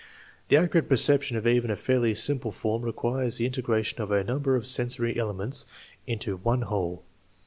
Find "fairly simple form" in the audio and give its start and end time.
1.75-2.81